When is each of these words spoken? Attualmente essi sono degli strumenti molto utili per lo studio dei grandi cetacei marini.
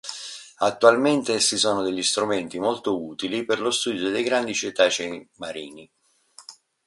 Attualmente 0.57 1.31
essi 1.35 1.59
sono 1.59 1.83
degli 1.83 2.01
strumenti 2.01 2.57
molto 2.57 2.99
utili 2.99 3.45
per 3.45 3.59
lo 3.61 3.69
studio 3.69 4.09
dei 4.09 4.23
grandi 4.23 4.55
cetacei 4.55 5.29
marini. 5.35 5.87